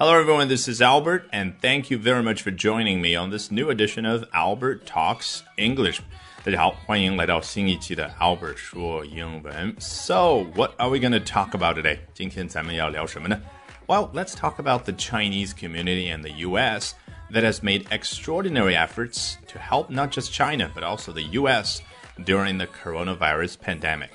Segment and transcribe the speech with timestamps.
[0.00, 0.48] Hello, everyone.
[0.48, 4.06] This is Albert, and thank you very much for joining me on this new edition
[4.06, 6.00] of Albert Talks English.
[6.42, 9.76] 大家好，欢迎来到新一期的 Albert 说英文。
[9.78, 11.98] So, what are we going to talk about today?
[12.14, 13.38] 今天咱们要聊什么呢？
[13.86, 16.94] Well, let's talk about the Chinese community in the U.S.
[17.30, 21.82] that has made extraordinary efforts to help not just China but also the U.S.
[22.24, 24.12] during the coronavirus pandemic.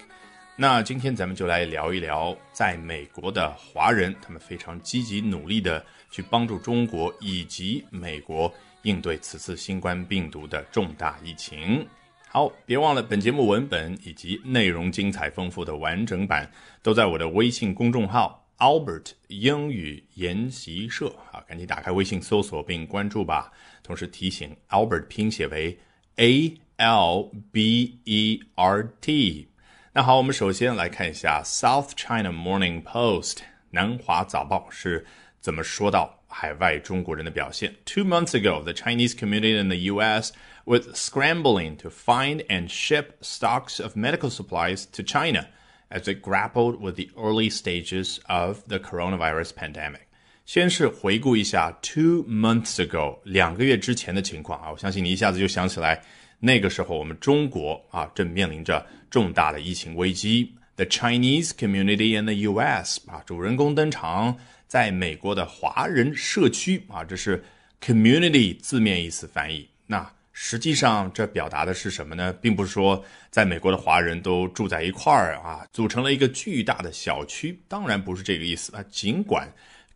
[0.61, 8.52] 那今天咱们就来聊一聊，在美国的华人，他们非常积极努力的去帮助中国以及美国
[8.83, 11.83] 应对此次新冠病毒的重大疫情。
[12.28, 16.46] 好，别忘了本节目文本以及内容精彩丰富的完整版
[16.83, 23.50] 都在我的微信公众号 Albert 英语研习社啊，赶紧打开微信搜索并关注吧。
[23.83, 25.78] 同时提醒，Albert 拼写为
[26.16, 29.47] A L B E R T。
[29.94, 33.38] 那好，我们首先来看一下《South China Morning Post》
[33.71, 35.05] 南华早报是
[35.39, 37.75] 怎么说到海外中国人的表现。
[37.86, 40.31] Two months ago, the Chinese community in the U.S.
[40.66, 45.47] was scrambling to find and ship stocks of medical supplies to China
[45.89, 50.02] as it grappled with the early stages of the coronavirus pandemic.
[50.45, 56.03] 先是回顾一下 two months ago 两个月之前的情况啊，我相信你一下子就想起来。
[56.41, 60.55] 那个时候，我们中国啊正面临着重大的疫情危机。
[60.77, 63.02] The Chinese community in the U.S.
[63.06, 67.44] 啊，主人公登场，在美国的华人社区啊，这是
[67.82, 69.69] community 字面意思翻译。
[69.86, 72.32] 那实际上这表达的是什么呢？
[72.41, 77.60] 并不是说在美国的华人都住在一块儿啊，组成了一个巨大的小区。
[77.69, 79.47] 当然不是这个意思啊，尽管。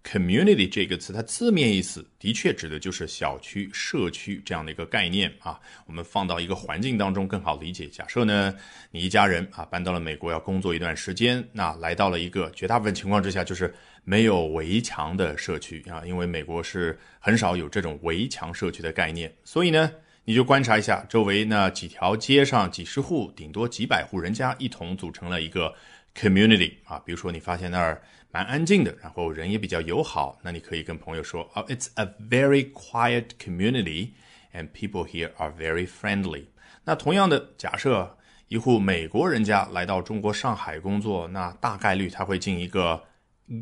[0.04, 5.58] Community 这个词，它字面意思的确指的就是小区、社区这样的一个概念啊。
[5.86, 7.86] 我们放到一个环境当中更好理解。
[7.88, 8.54] 假设呢，
[8.90, 19.34] 你一家人啊搬到了美国要工作一段时间，那来到了一个绝大部分情况之下就是没有围墙的社区啊，因为美国是很少有这种围墙社区的概念。
[19.42, 19.90] 所以呢，
[20.26, 25.74] 你就观察一下周围那几条街上几十户，顶多几百户人家一同组成了一个
[26.14, 26.98] community 啊。
[27.04, 28.02] 比如说你发现那儿。
[28.34, 34.08] 蛮安静的，然后人也比较友好，那你可以跟朋友说哦，It's a very quiet community
[34.52, 36.46] and people here are very friendly。
[36.84, 43.04] 那同样的，假设一户美国人家来到中国上海工作，那大概率他会进一个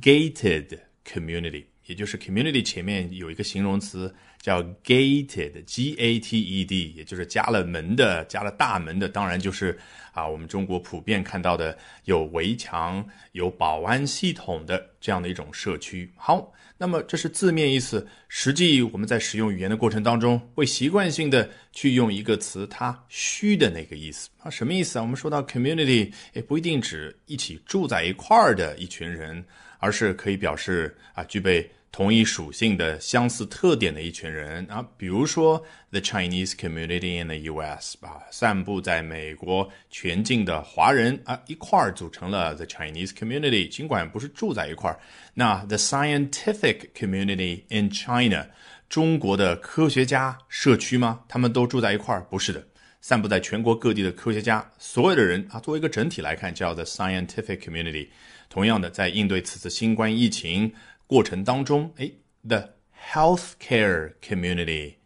[0.00, 9.78] gated community，也就是 community 前面有一个形容词叫 gated，G-A-T-E-D，也就是加了门的，加了大门的，当然就是。
[10.12, 16.12] 啊，我们中国普遍看到的有围墙、有保安系统的这样的一种社区。
[16.16, 25.02] 好，那么这是字面意思，实际我们在使用语言的过程当中，会习惯性的去用一个词，它虚的那个意思啊，什么意思啊？
[25.02, 29.42] 我们说到 community，也不一定指一起住在一块儿的一群人，
[29.82, 31.70] 而是可以表示啊，具备。
[31.94, 37.98] 同一属性的相似特点的一群人啊，比如说 the Chinese community in the U.S.
[38.00, 43.68] 啊，散布在美国全境的华人啊，一块儿组成了 the Chinese community。
[43.68, 44.98] 尽管不是住在一块儿，
[45.34, 48.46] 那 the scientific community in China，
[48.88, 51.20] 中国的科学家社区吗？
[51.28, 52.22] 他们都住在一块儿？
[52.30, 52.66] 不是的，
[53.02, 58.08] 散布在全国各地的科学家，所有的人啊，作为一个整体来看，叫 the scientific community。
[58.52, 60.70] 同样的，在应对此次新冠疫情。
[61.06, 62.10] 过程当中，哎
[62.46, 62.68] ，the
[63.10, 64.96] healthcare community，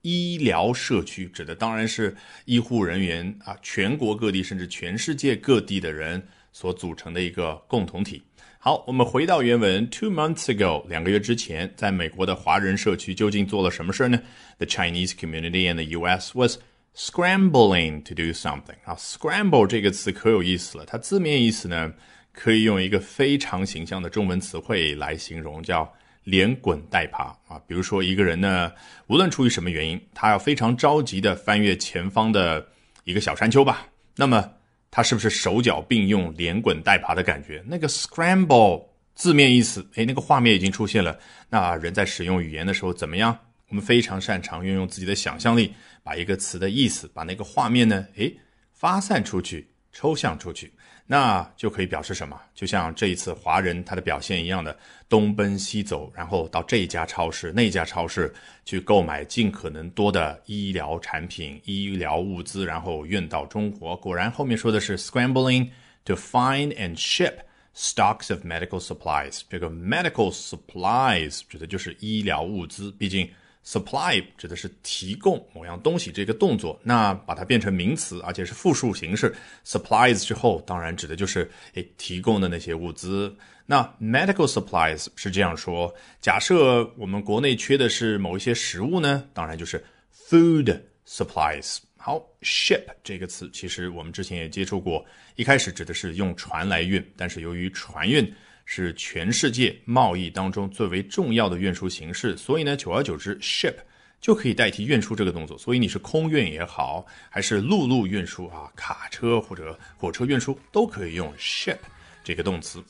[0.00, 2.16] 医疗社区指的当然是
[2.46, 8.22] 医护人员啊，全国各地甚至全世界各地的人所组成的一个共同体。
[8.58, 14.18] 好，我们回到原文，two months ago，两个月之前，在美国的华人社区究竟做了什么事儿呢
[14.56, 16.32] ？The Chinese community in the U.S.
[16.34, 16.56] was
[16.96, 18.78] scrambling to do something。
[18.84, 21.92] 啊，scramble 这个词可有意思了，它字面意思呢？
[22.34, 25.90] 可以用一个非常形象的中文词汇来形容，叫
[26.24, 27.58] 连滚带爬啊。
[27.66, 28.70] 比如说一个人呢，
[29.06, 32.66] 无论出于什么原因，他要非常着急的翻越前方的
[33.04, 33.86] 一个小山丘吧，
[34.16, 34.50] 那么
[34.90, 37.62] 他是不是手脚并用、连滚带爬的感觉？
[37.66, 38.84] 那个 scramble
[39.14, 41.18] 字面意思，哎，那个画面已经出现了。
[41.48, 43.38] 那人在使用语言的时候怎么样？
[43.68, 45.72] 我们非常擅长运用自己的想象力，
[46.02, 48.30] 把一个词的意思，把那个画面呢，哎，
[48.72, 50.70] 发散出去，抽象出去。
[51.06, 52.40] 那就可以表示什么？
[52.54, 54.74] 就像这一次华人他的表现一样的，
[55.06, 58.32] 东奔西走，然后到这家超市、那家超市
[58.64, 63.94] 去购买尽可能多的医疗产品、医疗物资，然后运到中国。
[63.94, 65.68] 果然，后面说的是 scrambling
[66.06, 67.34] to find and ship
[67.76, 69.42] stocks of medical supplies。
[69.50, 73.28] 这个 medical supplies 指的就是医疗物资，毕竟
[73.64, 79.34] Supply 指的是提供某样东西这个动作，那把它变成名词，而且是复数形式
[79.64, 83.34] ，supplies 之后，当然指的就是诶提供的那些物资。
[83.64, 89.82] 那 medical supplies 是这样说：假设我们国内缺的是某一些食物呢，当然就是
[90.28, 90.78] food
[91.08, 91.78] supplies。
[91.96, 95.02] 好，ship 这个词其实我们之前也接触过，
[95.36, 98.30] 一开始指的是用船来运，但是由于船运
[98.64, 103.74] 是全世界贸易当中最为重要的运输形式，所以呢，久而久之，ship
[104.20, 105.56] 就可以代替运输这个动作。
[105.58, 111.76] 所以你是空运也好，还是陆路运输啊，卡车或者火车运输都可以用 ship
[112.22, 112.82] 这个动词。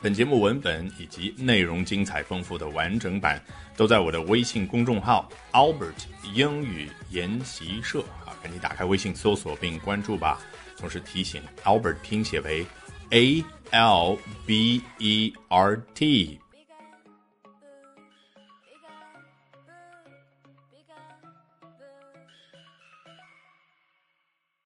[0.00, 3.42] 本节目文本以及内容精彩丰富的完整版
[3.74, 5.94] 都在我的微信公众号 Albert
[6.34, 10.38] 英语研习社啊，赶紧打开微信搜索并关注吧。
[10.76, 12.66] 同时提醒，Albert 拼写为
[13.14, 16.40] A L B E R T。